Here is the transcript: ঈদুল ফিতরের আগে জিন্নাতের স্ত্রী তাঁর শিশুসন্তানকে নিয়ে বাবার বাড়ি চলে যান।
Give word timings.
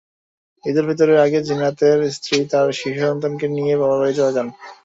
ঈদুল 0.63 0.85
ফিতরের 0.89 1.19
আগে 1.25 1.39
জিন্নাতের 1.47 1.99
স্ত্রী 2.15 2.37
তাঁর 2.51 2.67
শিশুসন্তানকে 2.79 3.45
নিয়ে 3.55 3.73
বাবার 3.79 3.99
বাড়ি 4.01 4.13
চলে 4.17 4.35
যান। 4.35 4.47